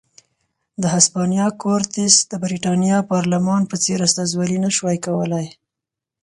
د 0.81 0.83
هسپانیا 0.95 1.47
کورتس 1.61 2.13
د 2.31 2.33
برېټانیا 2.43 2.97
پارلمان 3.11 3.61
په 3.71 3.75
څېر 3.83 3.99
استازولي 4.07 4.57
نه 4.65 4.69
شوای 4.75 4.97
کولای. 5.05 5.45